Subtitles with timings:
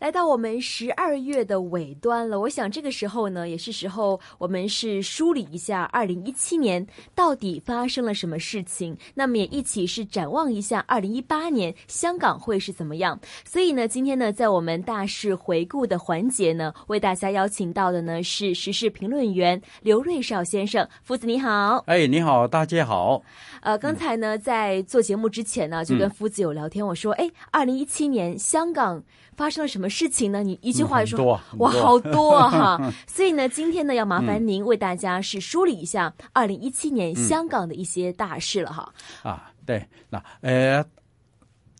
[0.00, 6.84] 来到我们十二月的尾端了，我想这个时候呢，也是时候我们是梳理一下二零一七年
[7.14, 13.20] 到底发生了什么事情，那么也一起是展望一下二零一八年香港会是怎么样。
[13.44, 21.76] 所以呢，今天呢，在我们大事回顾的环节呢，为大家邀请到的呢是时事评论员刘瑞绍先生，夫子你好。
[21.86, 23.22] 哎，你好，大家好。
[23.60, 29.04] 呃，刚才呢，在做节目之前呢，就跟夫子有聊天，我说，哎，二零一七年香港。
[29.40, 30.42] 发生了什么事情呢？
[30.42, 32.78] 你一句话就说哇，好多哈！
[33.08, 38.92] 所以呢，今天呢，要麻烦您为大家是梳理一下二零一七年香港的一些大事了哈。
[39.22, 40.84] 啊，对，那呃，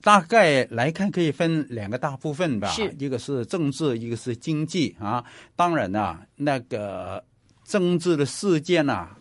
[0.01, 5.23] 大概来看可以分两个大部分吧，是一个是政治，一个是经济啊。
[5.55, 7.23] 当然呢，那个
[7.63, 8.95] 政治的事件呢。
[8.95, 9.19] 啊，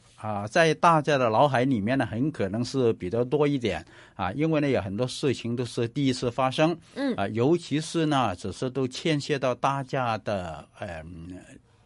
[0.50, 11.02] 在大家的脑海里面呢，很可能是比较多一点啊，因为呢，有很多事情都是第一次发生，嗯啊，尤其是呢，只是都牵涉到大家的呃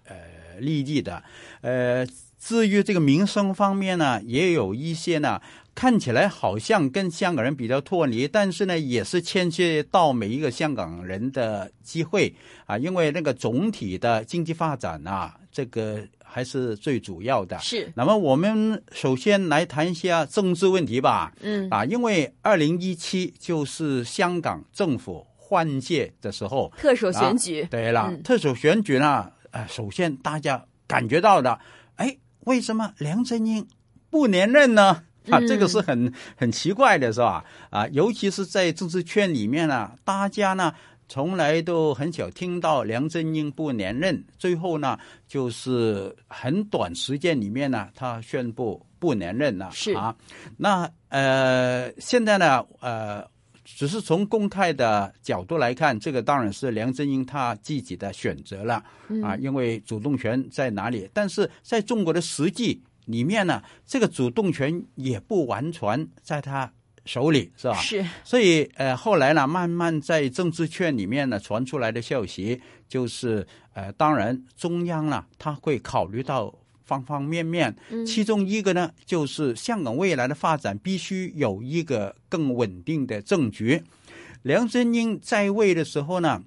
[0.05, 0.15] 呃
[0.59, 1.21] 利益的，
[1.61, 2.07] 呃，
[2.39, 5.39] 至于这个民生方面呢，也有一些呢，
[5.75, 12.33] 看起来好像跟香港人比较脱离，但是呢，也是牵涉到每一个香港人的机会
[12.65, 16.03] 啊，因为那个总体的经济发展啊，这个。
[16.33, 17.59] 还是最主要的。
[17.59, 17.93] 是。
[17.95, 21.31] 那么我们首先来谈一下政治问题吧。
[21.41, 21.69] 嗯。
[21.69, 26.73] 啊，因为二零一七就是香港政府换届的时候。
[26.75, 27.67] 特首选举。
[27.69, 31.59] 对了，特首选举呢，呃，首先大家感觉到的，
[31.97, 33.67] 哎，为什么梁振英
[34.09, 35.03] 不连任呢？
[35.29, 37.45] 啊，这个是很很奇怪的，是吧？
[37.69, 40.73] 啊，尤其是在政治圈里面呢，大家呢。
[41.13, 44.97] 从来都很少听到梁振英不连任，最后呢，
[45.27, 49.69] 就是很短时间里面呢，他宣布不连任了。
[49.71, 50.15] 是啊，
[50.57, 53.23] 那呃，现在呢，呃，
[53.63, 58.83] 只是从公开的角度来看，这个当然是梁振英他自己的选择了
[59.21, 61.07] 啊，因为主动权在哪里？
[61.13, 66.73] 但是在中国的实际里面呢，这个主动权也不完全在他。
[67.05, 67.75] 手里是吧？
[67.75, 76.53] 是，所以呃，后来呢，慢慢在政治圈里面呢传出来的消息，就是呃，当然中央呢，他会考虑到
[76.85, 77.75] 方方面面，
[78.07, 83.83] 其中一个呢，就是香港未来的发展必须有一个更稳定的政局。
[84.43, 86.41] 梁振英在位的时候呢，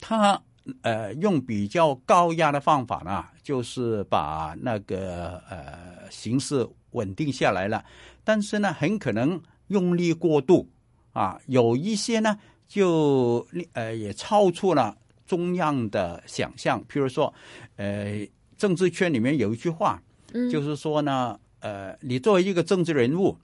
[0.00, 0.42] 他
[0.82, 7.84] 呃用比较高压的方法呢，就是把那个呃形势稳定下来了，
[8.24, 9.40] 但是呢，很可能。
[9.68, 10.68] 用力过度
[11.12, 12.38] 啊，有一些呢，
[12.68, 16.82] 就呃也超出了中央的想象。
[16.90, 17.32] 譬如说，
[17.76, 18.26] 呃，
[18.58, 20.02] 政治圈里面有一句话，
[20.50, 23.36] 就是说呢，呃，你作为一个政治人物，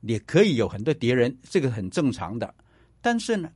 [0.00, 2.54] 你可以有很多敌人，这个很正常的。
[3.00, 3.50] 但是呢，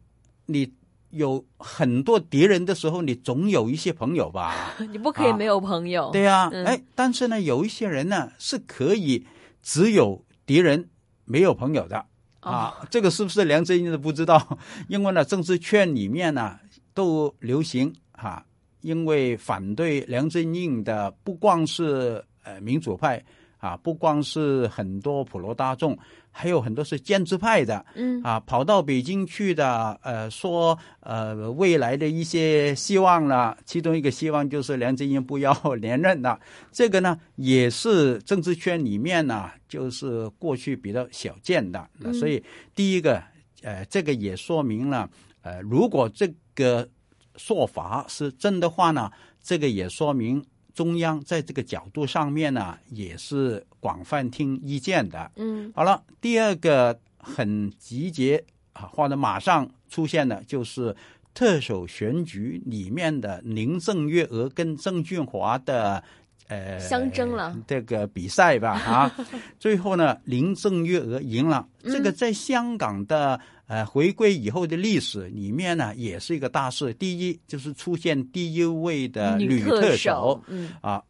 [0.47, 0.73] 你
[1.11, 4.75] 有很多敌人的时候，你总有一些朋友吧？
[4.91, 6.11] 你不可以没有朋友。
[6.13, 9.25] 对呀，哎，但是呢，有一些人呢是可以
[9.63, 10.89] 只有敌人。
[11.31, 12.05] 没有朋友的
[12.41, 14.59] 啊，这个是不是梁振英都不知道？
[14.89, 16.59] 因为呢，政治圈里面呢
[16.93, 18.45] 都流行哈，
[18.81, 23.23] 因为反对梁振英的不光是呃民主派
[23.59, 25.97] 啊，不光是很多普罗大众。
[26.33, 33.57] 还有很多是建制派的，嗯啊，跑到北京去的，呃，说呃未来的一些希望了。
[33.67, 36.39] 其中一个希望就是梁振英不要连任了。
[36.73, 41.89] 这个呢，也是政治圈里面呢，就是过去比较少见的。
[42.15, 42.43] 所以
[42.75, 43.23] 第一个，
[43.63, 45.11] 呃，这个也说明了，
[45.43, 46.89] 呃，如果这个
[47.37, 49.11] 说法是真的话呢，
[49.43, 50.43] 这个也说明。
[50.81, 55.31] 中央在这个角度上面呢，也是广泛听意见的。
[55.37, 58.43] 嗯，好了，第二个很集结
[58.73, 60.97] 啊，或者马上出现的，就是
[61.35, 66.03] 特首选举里面的林郑月娥跟郑俊华的
[66.51, 69.11] 呃相争了这个比赛吧 啊，
[69.59, 71.67] 最后呢，林郑月娥赢了。
[71.85, 73.41] 这个在香港的。
[73.71, 76.93] 呃，回归以后的历史里面呢，也是一个大事。
[76.95, 81.01] 第一就是出现第一位的女特首，嗯啊，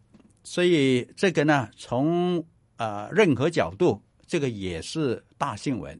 [0.45, 2.45] 所以这个呢，从
[2.77, 5.99] 呃任何角度，这个也是大新闻。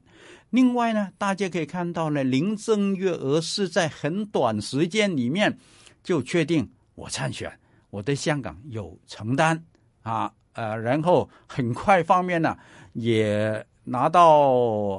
[0.51, 5.57] 另外呢，大家可以看到呢，林郑月娥是在很短时间里面
[6.05, 7.51] 就确定我参选，
[7.91, 9.63] 我对香港有承担
[10.03, 12.57] 啊，呃，然后很快方面呢
[12.95, 13.65] 也。
[13.83, 14.51] 拿到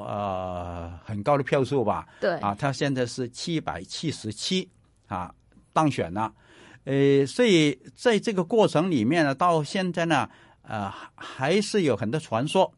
[0.03, 4.67] 呃很高的票数吧，对啊，他现在是七百七十七
[5.07, 5.33] 啊
[5.71, 6.33] 当选了，
[6.83, 10.27] 呃，所以在这个过程里面呢，到现在呢，
[10.63, 12.73] 呃，还是有很多传说，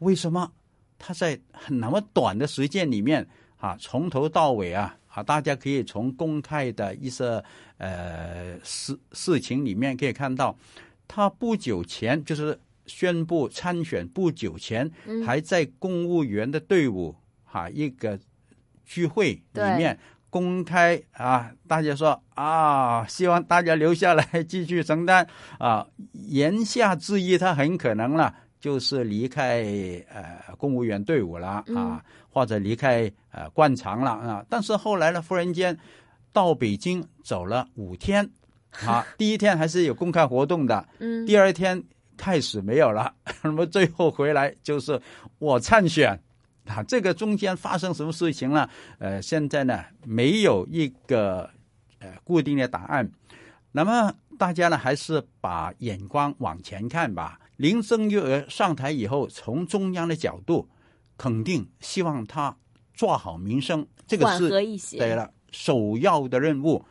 [0.00, 0.52] 为什么
[0.98, 7.42] 他在很那么短的时间里面啊，从头到尾啊啊，大家可以从公开的一些
[7.78, 10.56] 呃事事情里面可以看到，
[11.08, 14.90] 他不久前就是宣布参选不久前，
[15.26, 17.14] 还在公务员的队伍
[17.44, 18.18] 哈一个
[18.84, 19.98] 聚会里面
[20.30, 25.26] 公开啊，大家说啊，希望大家留下来继续承担
[25.58, 28.34] 啊，言下之意，他很可能了。
[28.60, 29.62] 就是离开
[30.12, 34.44] 呃公务员队伍了啊，或者离开呃官场了啊。
[34.48, 35.78] 但是后来呢，忽然间
[36.32, 38.28] 到北京走了五天，
[38.84, 41.82] 啊， 第一天还是有公开活动的，嗯，第二天
[42.16, 45.00] 开始没有了， 那么最后回来就是
[45.38, 46.18] 我参选
[46.66, 46.82] 啊。
[46.82, 48.68] 这个中间发生什么事情了？
[48.98, 51.48] 呃，现在呢没有一个
[52.00, 53.08] 呃固定的答案。
[53.70, 57.38] 那么大家呢还是把眼光往前看吧。
[57.58, 60.68] 林郑月娥上台以后，从中央的角度，
[61.16, 62.56] 肯定希望他
[62.94, 64.48] 做好民生，这个是
[64.96, 66.84] 对了首要的任务。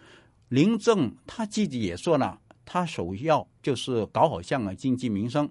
[0.50, 5.50] 林郑他自己也说了，他首要就是搞好香港经济民生，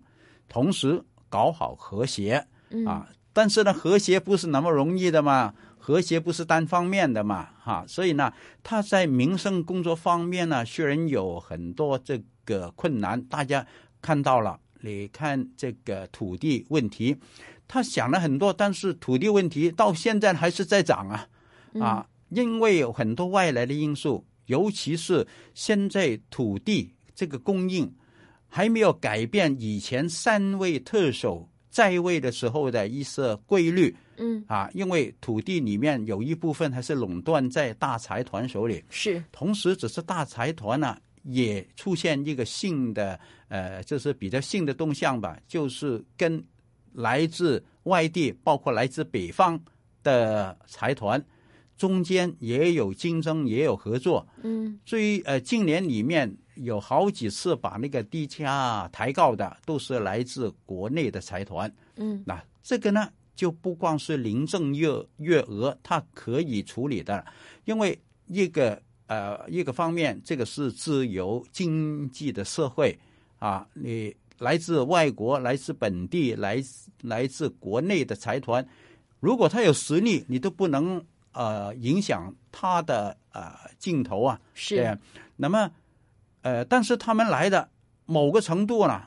[0.51, 2.47] 同时搞好和谐
[2.87, 3.09] 啊。
[3.33, 7.87] 但是呢，和谐不是那么容易的嘛，和谐不是单方面的嘛，哈。
[7.89, 8.31] 所以呢，
[8.63, 13.67] 他在民生工作方面呢，虽然有很多这个困难，大家
[14.03, 14.61] 看到了。
[14.87, 17.17] 你看这个土地问题，
[17.67, 21.29] 他想了很多，但是土地问题到现在还是在涨啊。
[21.81, 22.07] 啊！
[22.31, 27.93] 因为有很多外来的因素，尤其是现在土地这个供应
[28.49, 34.43] 还没有改变以前三位特首在位的时候的一些规律，嗯。
[34.49, 40.97] 啊，因为土地里面有一部分还是垄断在大财团手里，是，同时只是大财团呢。
[41.29, 43.19] 也出现一个新的，
[43.49, 46.43] 呃，就是比较新的动向吧，就是跟
[46.93, 49.61] 来自外地，包括来自北方
[50.05, 51.23] 的财团
[51.77, 54.27] 中间也有竞争，也有合作。
[54.43, 61.71] 嗯，所以呃，近年里面有好几次把那个低价抬高的，都是来自国内的财团。
[61.97, 67.27] 嗯，那这个呢，就不光是林郑月月娥他可以处理的，
[67.65, 67.99] 因为
[68.29, 68.81] 一个。
[69.07, 72.99] 呃，一个方面，这个是自由经济的社会
[73.39, 76.63] 啊，你来自外国、来自本地、来
[77.03, 78.67] 来自国内的财团，
[79.21, 84.41] 如果他有实力，你都不能呃影响他的呃镜头啊。
[84.55, 84.99] 是。
[85.37, 85.71] 那么，
[86.43, 87.69] 呃，但是他们来的
[88.07, 89.05] 某个程度呢，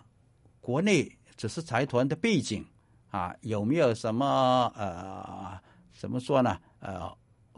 [0.62, 2.66] 国内只是财团的背景
[3.12, 5.60] 啊，有没有什么呃
[5.98, 6.58] 怎么说呢？
[6.80, 7.12] 呃，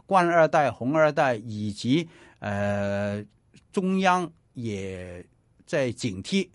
[0.06, 2.08] 官二代、红二代以及。
[2.44, 3.24] 呃，
[3.70, 5.24] 中央也
[5.64, 6.48] 在警惕，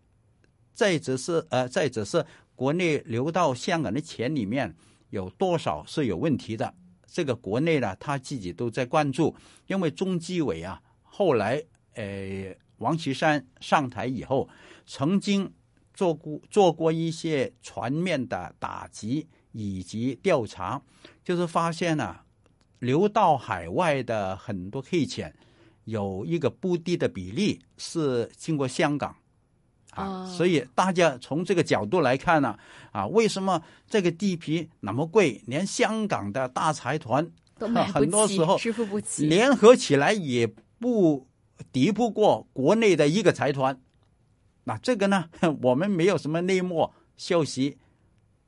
[0.74, 2.26] 再者是呃，再者是
[2.58, 4.76] 国内流到香港的钱里面
[5.12, 6.74] 有多少是有问题的，
[7.06, 9.34] 这个国内呢他自己都在关注，
[9.68, 14.50] 因为中纪委啊后来呃王岐山上台以后，
[14.86, 15.50] 曾经
[15.94, 20.82] 做过做过一些全面的打击以及调查，
[21.24, 22.18] 就是发现呢
[22.80, 25.34] 流到海外的很多黑钱。
[25.86, 29.16] 有一个不低的比例是经过香港，
[29.92, 32.60] 啊，所以大家从这个角度来看呢，
[32.92, 37.26] 啊，为什么这个地皮那么贵，连香港的大财团
[37.94, 40.46] 很多时候支付不起，联合起来也
[40.78, 41.26] 不
[41.72, 43.80] 敌不过国内的一个财团。
[44.66, 45.30] 那这个呢，
[45.64, 47.78] 我们没有什么内幕消息，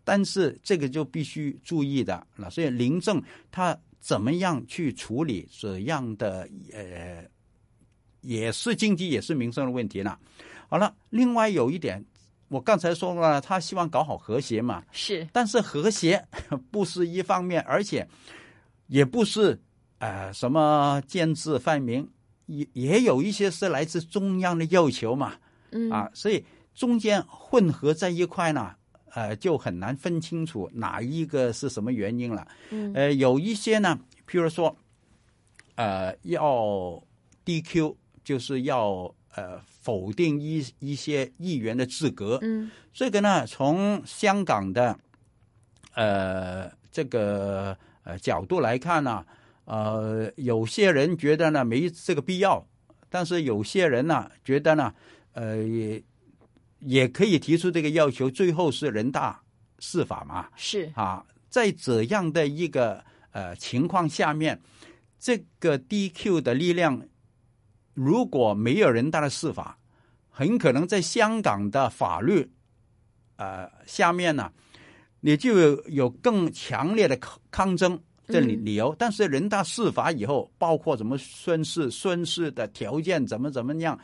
[0.04, 2.28] 但是这个就必须注意的。
[2.36, 3.80] 那所以林郑他。
[4.00, 7.26] 怎么样去处理这样的呃，
[8.22, 10.18] 也是经济也是民生的问题呢？
[10.68, 12.04] 好了，另外有一点，
[12.48, 16.26] 我刚才说了，他希望搞好和谐嘛，是，但是和谐
[16.72, 18.08] 不是一方面，而且
[18.88, 19.60] 也不是
[20.00, 22.08] 呃什么建制泛民，
[22.46, 25.36] 也也有一些是来自中央的要求嘛，
[25.72, 28.76] 嗯啊，所以中间混合在一块呢。
[29.14, 32.48] 呃，就很难分清楚哪一个是什么原因了。
[32.70, 34.76] 嗯，呃，有一些呢，譬如说，
[35.76, 37.02] 呃，要
[37.46, 42.38] DQ，就是要呃否定一一些议员的资格。
[42.42, 44.98] 嗯，这个呢，从香港的
[45.96, 49.26] 呃这个呃角度来看呢，
[49.66, 52.66] 呃，有些人觉得呢没这个必要，
[53.10, 54.94] 但是有些人呢觉得呢，
[55.34, 56.02] 呃。
[56.80, 59.42] 也可以提出这个要求，最后是人大
[59.80, 60.50] 释法嘛？
[60.56, 64.62] 是啊，在这样的一个呃情况下面，
[65.20, 67.02] 这个 DQ 的力量
[67.94, 69.78] 如果没有人大的释法，
[70.30, 72.52] 很可能在香港的法律
[73.36, 74.52] 呃下面呢，
[75.22, 78.96] 你就有有更强烈的抗抗争，这理理由。
[78.98, 84.00] 但是人大释法以后，包括什么宣誓、宣誓的条件怎么怎么样，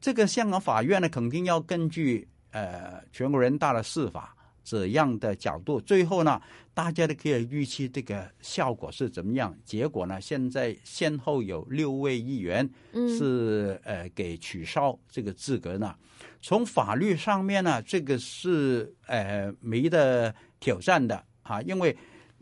[0.00, 4.32] 这个香港法院呢，肯定要根据呃全国人大的释法。
[4.66, 6.42] 怎样的角度，最后呢，
[6.74, 9.56] 大家都可以预期这个效果是怎么样。
[9.64, 12.68] 结果呢，现在先后有六位议员
[13.16, 15.94] 是呃给取消这个资格呢。
[16.42, 21.96] 从法律上面呢，这个是呃没得挑战的啊，因为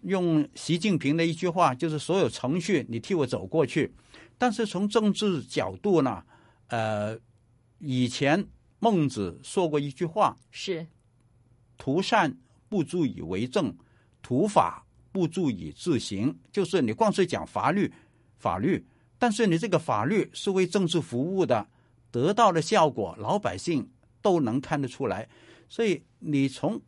[0.05, 3.93] 用习近平的一句话，就是所有程序你替我走过去。
[4.39, 6.23] 但是从政治角度呢，
[6.69, 7.19] 呃，
[7.79, 8.47] 以前
[8.79, 10.87] 孟子说过一句话是。
[11.77, 12.37] 图善
[12.69, 13.77] 不足以为政，
[14.23, 16.39] 图法不足以自行。
[16.53, 17.93] 就是你光是讲法律，
[18.39, 18.87] 法律，
[19.19, 21.67] 但是你这个法律是为政治服务的，
[22.11, 23.89] 得到的效果老百姓
[24.23, 25.29] 都能看得出来。
[25.69, 26.81] 所以你从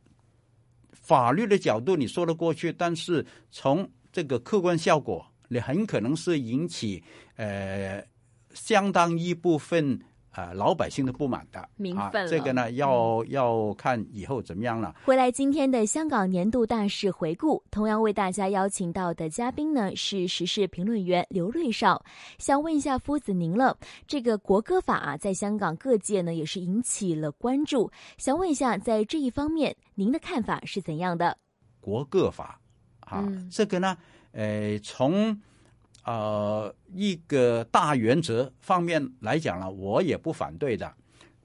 [1.07, 7.05] 法律的角度你说得过去，但是从这个客观效果，你很可能是引起
[7.37, 8.05] 呃
[8.53, 10.01] 相当一部分。
[10.37, 14.95] 啊，老百姓的不满的，明分这个呢，要要看以后怎么样了。
[15.03, 22.05] 回来今天的香港年度大事回顾，同样为大家邀请到的嘉宾呢是时事评论员刘瑞少。
[22.37, 23.75] 想问一下夫子您了，
[24.07, 27.91] 这个国歌法啊，在香港各界呢也是引起了关注。
[28.19, 31.35] 想问一下，在这一方面，您的看法是怎样的？
[31.81, 32.61] 国歌法
[33.01, 33.97] 啊，这个呢，
[34.33, 35.41] 呃，从。
[36.07, 40.95] 呃，一个大原则方面来讲呢，我也不反对的。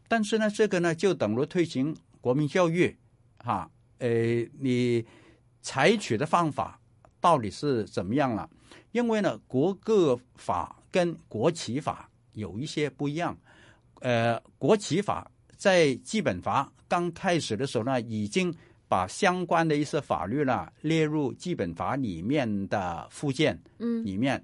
[0.07, 2.95] 但是呢，这个呢，就等于推行国民教育，
[3.39, 4.09] 哈，呃，
[4.59, 5.03] 你
[5.63, 6.79] 采取的方法
[7.19, 8.47] 到底是怎么样了？
[8.91, 13.35] 因为呢，国歌法跟国旗法有一些不一样。
[14.01, 18.53] 呃，国旗法在基本法刚开始的时候呢，已经
[18.91, 24.43] 把相关的一些法律呢列入基本法里面的附件，嗯，里面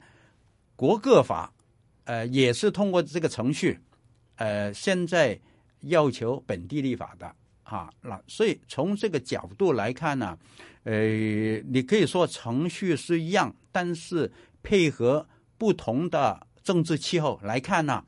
[0.77, 1.51] 国各法，
[2.05, 3.77] 呃，也是通过这个程序，
[4.37, 5.37] 呃，现在
[5.81, 7.29] 要求本地立法的
[7.63, 10.39] 啊，那所以从这个角度来看呢，
[10.83, 14.31] 呃，你可以说程序是一样，但是
[14.63, 15.27] 配合
[15.57, 18.01] 不同的政治气候来看呢，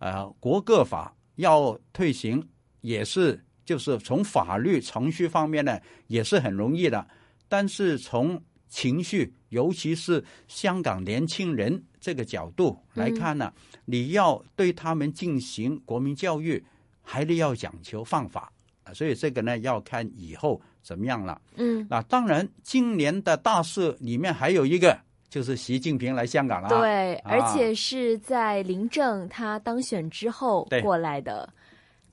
[0.00, 2.44] 呃，国各法要推行
[2.80, 3.40] 也是。
[3.64, 7.06] 就是从法律程序方面呢，也是很容易的，
[7.48, 13.52] 但是从情绪，尤其是香港年轻人这个角度来看呢，
[13.84, 16.62] 你要对他们进行国民教育，
[17.02, 18.52] 还得要讲求方法
[18.82, 21.40] 啊，所以这个呢要看以后怎么样了。
[21.56, 24.98] 嗯，那当然，今年的大事里面还有一个，
[25.30, 26.68] 就是习近平来香港了。
[26.68, 31.48] 对，而且是在林郑他当选之后过来的。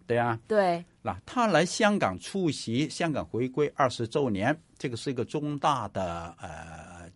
[0.08, 0.84] 对啊，对。
[1.02, 7.10] 那他来香港出席香港回归二十周年，这个是一个重大的呃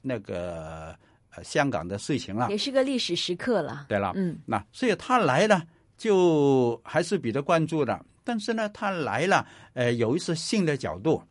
[0.00, 0.96] 那个
[1.34, 3.86] 呃香港的事情了，也是个历史时刻了。
[3.88, 5.62] 对了，嗯，那所以他来呢，
[5.98, 8.02] 就还是比较关注的。
[8.24, 11.22] 但是呢，他来了，呃，有一些新的角度。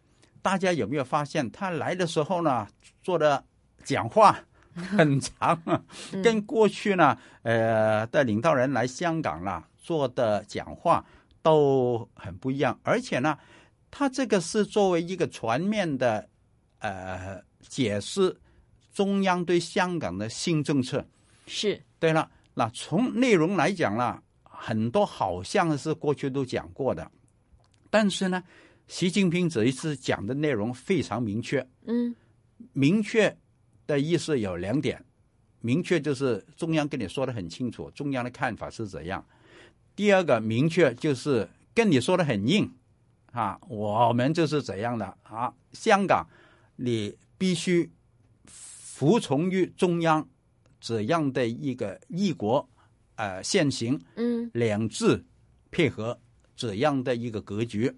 [0.41, 2.67] 大家有没有发现，他来的时候呢，
[3.01, 3.43] 做的
[3.83, 4.37] 讲话
[4.75, 5.59] 很长，
[6.23, 11.05] 跟过去呢，呃的领导人来香港了做的讲话。
[11.45, 13.37] 都很不一样，而且呢，
[13.91, 16.27] 他这个是作为一个全面的
[16.79, 18.35] 呃解释
[18.91, 21.05] 中央对香港的新政策。
[21.45, 27.11] 是对了，那从内容来讲呢，很多好像是过去都讲过的，
[27.91, 28.43] 但是呢，
[28.87, 31.63] 习近平这一次讲的内容非常明确。
[31.85, 32.15] 嗯，
[32.73, 33.37] 明确
[33.85, 34.99] 的意思有两点，
[35.61, 39.23] 明确就是中央跟你说的很清楚，中央的看法是怎样。
[39.95, 42.71] 第二个明确就是跟你说的很硬，
[43.31, 45.53] 啊，我们就是怎样的啊？
[45.71, 46.27] 香港，
[46.75, 47.89] 你必须
[48.45, 50.27] 服从于中央
[50.81, 52.67] 怎样的一个一国
[53.15, 55.23] 呃现行，嗯，两制
[55.71, 56.19] 配合
[56.55, 57.93] 怎样的一个格局？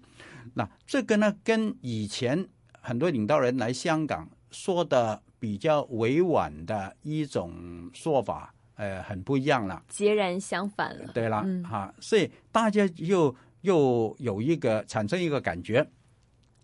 [0.54, 2.48] 那这个呢，跟以前
[2.80, 8.54] 很多领导人来香港说的比较委婉的一种说法。
[8.78, 11.10] 呃，很不一样了，截然相反了。
[11.12, 15.84] 对了，哈，所以大家又又有一个产生一个感觉，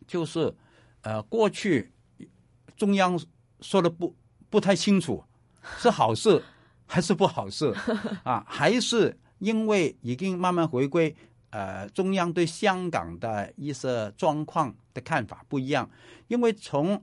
[0.06, 0.54] 就是
[1.02, 1.90] 呃，过去
[2.76, 3.18] 中央
[3.61, 4.14] 说的不
[4.49, 5.25] 不太清楚，
[5.78, 6.40] 是好事
[6.87, 7.75] 还是不好事
[8.23, 8.44] 啊？
[8.47, 11.12] 还是因为已经慢慢回归，
[11.50, 15.90] 呃，中央对香港的一些状况的看法不一样，
[16.28, 17.02] 因为从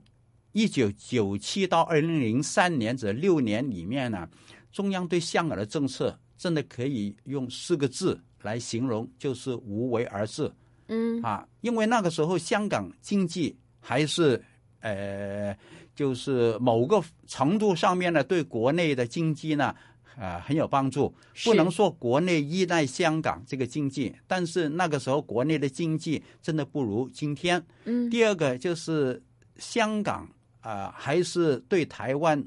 [0.52, 4.26] 一九九七到二零零三年这六年里面呢。
[4.72, 10.50] 中央对香港的政策真的可以用四个字来形容，就是无为而治。
[10.88, 14.42] 嗯啊，因为那个时候香港经济还是
[14.80, 15.56] 呃
[15.94, 19.74] 就是某个程度上面呢，对国内的经济呢，
[20.16, 21.14] 呃，很有帮助。
[21.44, 27.64] 不能说国内依赖香港这个经济，但是那个时候国内的经济真的不如今天。
[27.84, 28.10] 嗯。
[28.10, 29.22] 第二个就是
[29.56, 30.28] 香港
[30.60, 32.42] 啊，还是对台湾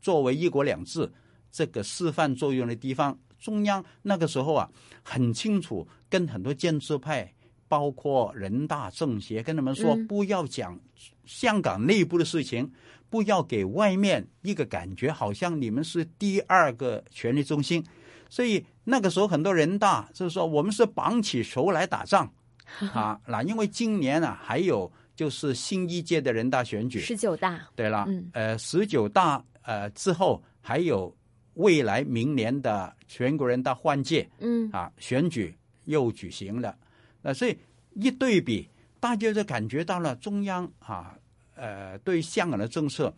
[0.00, 1.10] 作为一国两制
[1.50, 3.18] 这个示范作用的地方。
[3.38, 4.68] 中央那个时候啊，
[5.00, 7.32] 很清楚跟很多建制派，
[7.68, 10.76] 包括人大政协，跟他们说，不要讲
[11.24, 12.68] 香港内部的事情，
[13.08, 17.80] 不要给外面一个感觉，好像你们是第二个权力中心。
[18.28, 22.28] 所以那个时候很多人大就是说，我们是绑起手来打仗
[22.92, 23.20] 啊。
[23.24, 27.68] 那因为今年啊，还有就是新一届的人大选举，十九大。
[27.76, 31.16] 对了，呃，十九大呃之后还有。
[31.58, 34.70] 未来明年的全国人大换届，嗯。
[34.72, 35.54] 啊，选举
[35.86, 36.76] 又举行了，
[37.22, 37.56] 那所以
[37.94, 38.68] 一对比，
[39.00, 41.18] 大家就感觉到了中央啊，
[41.56, 43.12] 呃，对香港的政策，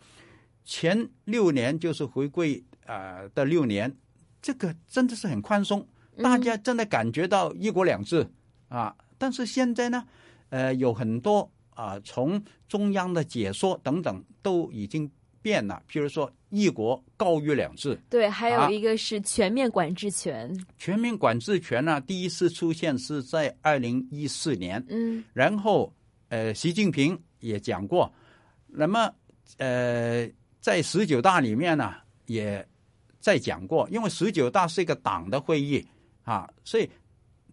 [0.65, 3.95] 前六年就是回归啊的六年，
[4.41, 8.27] 这个真的是很宽松，大家真的感觉到一国两制
[8.69, 8.95] 啊。
[9.19, 10.03] 但是现在呢，
[10.49, 15.09] 呃，有很多啊，从中央的解说等等都已经
[15.41, 16.31] 变了，譬如说。
[16.53, 20.53] 一国高于两制，对，还有一个是全面管制权。
[20.77, 25.93] 全面管制权呢，第一次出现是在二零一四年，嗯，然后
[26.27, 28.13] 呃，习近平也讲过，
[28.67, 29.09] 那么
[29.59, 30.29] 呃，
[30.59, 31.95] 在十九大里面呢，
[32.25, 32.67] 也
[33.21, 35.87] 在讲过，因为十九大是一个党的会议
[36.23, 36.89] 啊，所以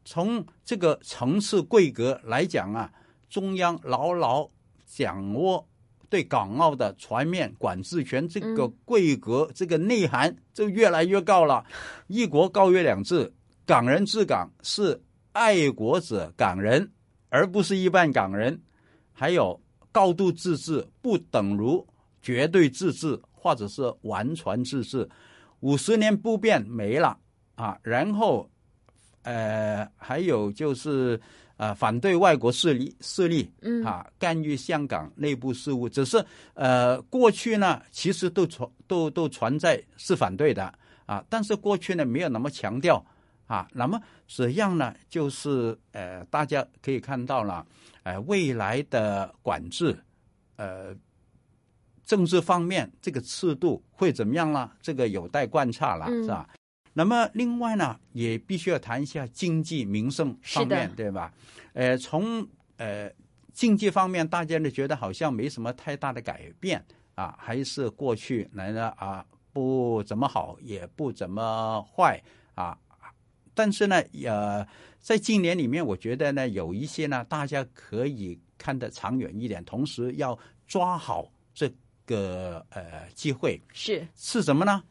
[0.05, 2.93] 从这个层次规格来讲啊，
[3.31, 4.51] 中央牢牢
[4.87, 5.65] 掌握。
[6.11, 11.65] 对港澳的全面管制权这个规格、这个内涵就越来越高了。
[12.07, 13.33] 一国高于两制，
[13.67, 15.01] 港人治港是
[15.33, 16.91] 爱国者港人，
[17.29, 18.61] 而不是一般港人。
[19.13, 19.61] 还有
[19.93, 21.85] 高度自治不等于
[22.23, 25.09] 绝对自治，或者是完全自治。
[25.61, 27.19] 五十年不变没了
[27.57, 27.79] 啊。
[27.83, 28.49] 然后，
[29.23, 31.21] 呃，还有就是。
[31.59, 40.73] 啊，反对外国势力势力，嗯啊，干预香港内部事务，只是呃，过去呢，其实都存都都存在是反对的
[41.05, 43.05] 啊，但是过去呢，没有那么强调
[43.47, 43.69] 啊。
[43.73, 44.95] 那么怎样呢？
[45.11, 47.67] 就是呃，大家可以看到了，
[48.05, 49.99] 呃，未来的管制，
[50.55, 50.95] 呃，
[52.05, 54.71] 政治方面这个制度会怎么样呢？
[54.81, 56.49] 这个有待观察了，是吧？
[56.99, 61.33] 那么，另外呢，也必须要谈一下经济民生方面，对吧？
[61.73, 62.45] 呃，从
[62.77, 63.09] 呃
[63.53, 66.85] 经济方面，大家呢觉得好像没什么太大的改变
[67.15, 72.21] 啊，还是过去来了啊，不怎么好，也不怎么坏
[72.57, 72.77] 啊。
[73.55, 74.67] 但是呢，呃，
[74.99, 81.73] 在今年里面，我觉得呢，有一些呢，大家可以看得长远一点，同时要抓好这
[82.05, 83.63] 个呃机会。
[83.73, 84.83] 是是什么呢？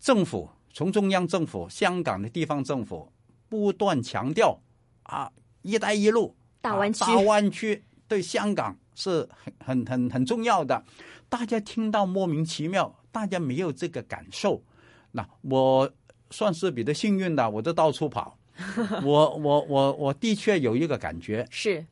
[0.00, 0.48] 政府。
[0.76, 3.10] 从中央政府、香港的地方政府
[3.48, 4.60] 不断强调
[5.04, 5.32] 啊
[5.64, 10.84] ，“一带一路”大湾区，大湾区对香港是很很很很重要的。
[11.30, 14.62] 大家听到莫名其妙，大家没有这个感受。
[15.12, 15.90] 那我
[16.28, 18.38] 算是比较幸运的，我都到处跑。
[19.02, 21.86] 我我我我的确有一个感觉是，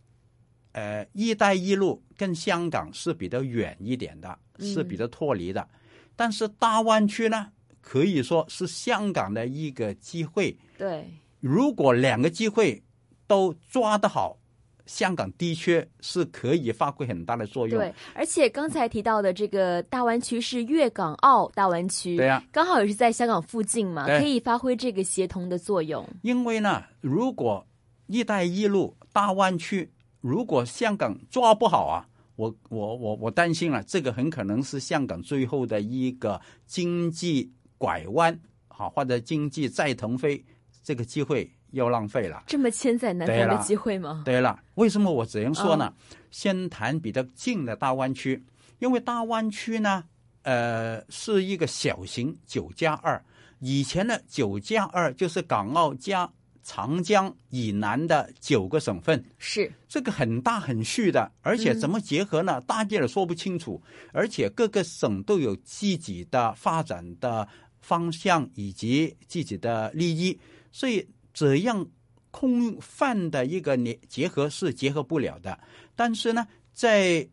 [0.72, 5.66] 呃，“一带一路”跟香港是比较远一点的，是比较脱离的。
[6.14, 7.50] 但是大湾区呢？
[7.86, 10.56] 可以说是香港的一个机会。
[10.78, 11.04] 对，
[11.40, 12.82] 如果两个机会
[13.26, 14.38] 都抓得好，
[14.86, 17.78] 香港的确是可以发挥很大的作用。
[17.78, 26.08] 对，而且刚才提到的这个大湾区是粤港澳大湾区，对呀，刚好也是在香港附近嘛，可以发挥这个协同的作用。
[26.22, 27.66] 因为呢，如果
[28.08, 29.92] “一带一路”大湾区
[30.22, 32.08] 如果香港抓不好啊。
[32.36, 37.48] 我我我我担心了，这个很可能是香港最后的一个经济
[37.84, 40.42] 拐弯，好或者经济再腾飞，
[40.82, 42.44] 这个机会又浪费了。
[42.46, 44.22] 这么千载难逢的机会吗？
[44.24, 45.92] 对了，为什么我只能说呢？
[46.30, 48.42] 先谈比较近的大湾区，
[48.78, 50.02] 因为大湾区呢，
[50.44, 53.22] 呃，是一个小型九加二，
[53.58, 56.32] 以前的九加二就是港澳加。
[56.66, 62.58] 长江以南的九个省份是这个很大很细的，而且怎么结合呢？
[62.62, 63.78] 大家也说不清楚。
[64.14, 67.46] 而且各个省都有自己的发展的
[67.84, 70.38] 方向以及自己的利益，
[70.72, 71.86] 所以这样
[72.30, 75.58] 空泛的一个结结合是结合不了的。
[75.94, 77.28] 但是呢，在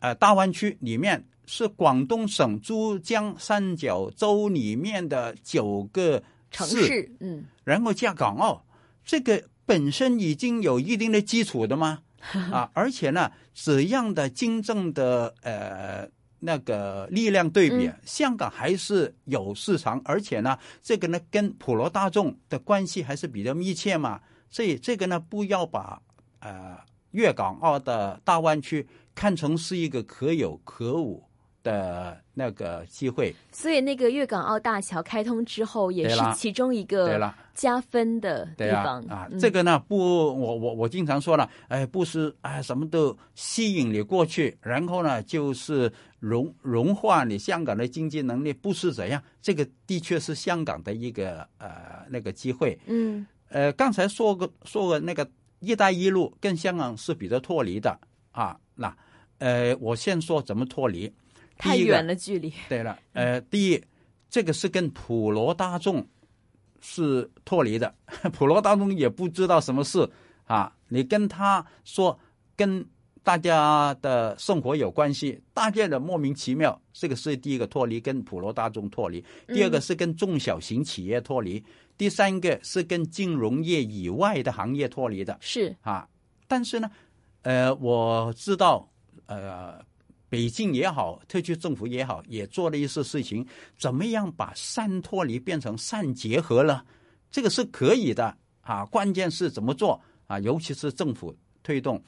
[0.00, 6.22] 呃大湾区里面是广东省珠江三角洲里面的九个。
[6.48, 8.64] 城市，嗯，然后加港澳，
[9.04, 12.00] 这个本身已经有一定的基础的吗？
[12.50, 16.08] 啊，而且呢，怎样的真正的呃
[16.40, 18.00] 那个力量对比，嗯。
[18.04, 26.00] 香港还是有市场，而且呢，这个呢跟普罗大众的关系还是比较密切嘛，所以这个呢不要把
[26.40, 26.76] 呃
[27.12, 31.25] 粤港澳的大湾区看成是一个可有可无
[31.66, 33.34] 的那个机会。
[33.50, 37.34] 所以那个粤港澳大桥开通之后，也是其中一个。
[37.56, 49.22] 加分的地方啊，嗯这个呢不，我我我经常说了，哎，不是哎什么都吸引你过去，然后呢就是融融化你香港的经济能力，不是怎样。
[49.40, 52.78] 这个的确是香港的一个呃那个机会。
[52.84, 55.26] 嗯呃，刚才说个说个那个
[55.60, 57.98] “一带一路”跟香港是比较脱离的
[58.32, 58.54] 啊。
[58.74, 58.94] 那
[59.38, 61.10] 呃，我先说怎么脱离。
[61.58, 63.82] 太远了距离，对了，呃，第一，
[64.28, 66.06] 这个是跟普罗大众
[66.80, 67.94] 是脱离的，
[68.32, 70.08] 普罗大众也不知道什么事
[70.44, 70.72] 啊。
[70.88, 72.18] 你跟他说
[72.54, 72.86] 跟
[73.22, 81.60] 大家的生活有关系，大家的莫名其妙，这个是第一个脱离，跟普罗大众脱离；第二个是跟中小型企业脱离；
[81.98, 85.36] 第三个是跟金融业以外的行业脱离的。
[85.40, 85.74] 是。
[85.80, 86.08] 啊，
[86.46, 86.88] 但是呢，
[87.42, 88.88] 呃，我知道，
[89.26, 89.84] 呃，
[90.36, 93.42] 北京也好，特区政府也好，也做了一些事情，
[93.78, 96.84] 怎么样把善脱离变成善结合了？
[97.30, 100.38] 这个是可以的啊，关键是怎么做啊？
[100.40, 101.98] 尤其是政府推动。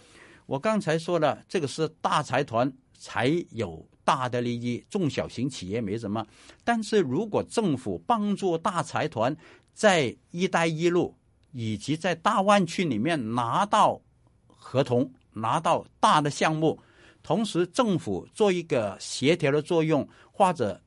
[0.45, 6.23] 我刚才说了，这个是大财团才有大的利益，中小型企业没什么。
[6.65, 9.35] 但是如果政府帮助大财团
[9.73, 11.17] 在“一带一路”
[11.53, 13.99] 以及在大湾区里面拿到
[14.47, 16.79] 合同，拿到大的项目，
[17.23, 20.81] 同时政府做一个协调的作用，或者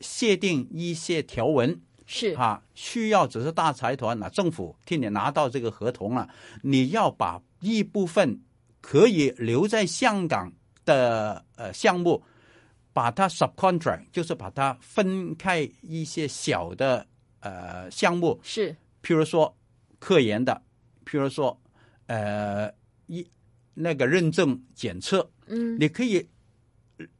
[0.00, 2.34] 限定一些条文，是。
[2.34, 6.28] 啊，需要只是大财团那政府替你拿到这个合同了，
[6.62, 8.40] 你要把一部分
[8.80, 10.52] 可以留在香港
[10.84, 12.22] 的呃项目，
[12.92, 17.06] 把它 subcontract，就是把它分开一些小的
[17.40, 18.74] 呃项目，是。
[19.02, 19.56] 譬如说
[19.98, 20.60] 科研的，
[21.04, 21.60] 譬如说
[22.06, 22.72] 呃
[23.06, 23.26] 一
[23.74, 26.26] 那个认证检测，嗯你可以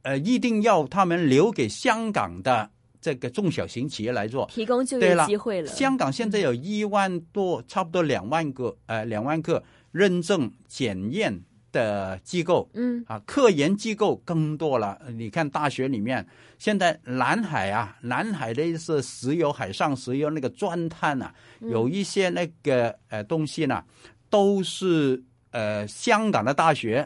[0.01, 2.69] 呃一定要他们留给香港的
[3.01, 4.45] 这个中小型企业来做。
[4.49, 11.37] 提供就业机会了，香港现在有一万多，差不多两万个呃两万个认证检验
[11.71, 12.69] 的机构。
[12.73, 14.97] 嗯啊，科研机构更多了。
[15.01, 16.25] 呃你看大学里面，
[16.57, 23.83] 现在南海啊，南海的一些石油、海上石油那个钻探啊，嗯有一些那个呃东西呢，
[24.29, 27.05] 都是呃香港的大学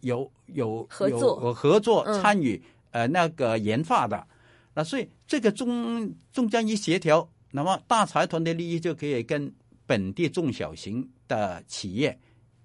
[0.00, 1.20] 有有合作。
[1.20, 2.20] 有有合作嗯。
[2.20, 4.26] 参与、呃那个研发的。
[4.74, 9.52] 那所以这个中中间一协调，那么大财团的利益就可以跟
[9.86, 12.18] 本地中小型的企业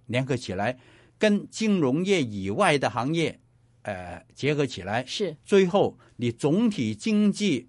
[0.05, 0.77] 联合起来，
[1.17, 3.39] 跟金融业以外的行业
[3.81, 5.35] 呃结合起来，是。
[5.43, 7.67] 最后你总体经济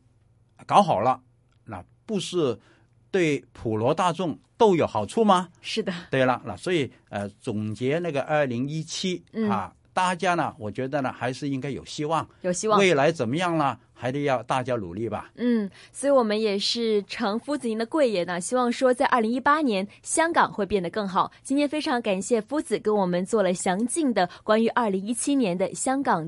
[0.67, 1.23] 搞好了，
[1.65, 2.59] 那不是
[3.11, 5.49] 对普罗大众都有好处吗？
[5.61, 12.27] 是的，对了，那所以呃总结那个二零一七嗯啊，大家呢，我觉得呢还是应该有希望。
[12.43, 12.79] 有希望。
[12.79, 13.79] 未来怎么样呢？
[13.99, 15.31] 还得要大家努力吧。
[15.37, 21.33] 嗯，所以我们也是承夫子您的贵言呢，希望说在二零一八年香港会变得更好。
[21.43, 26.25] 今天非常感谢夫子跟我们做了详尽的关于二零一七年的香港的。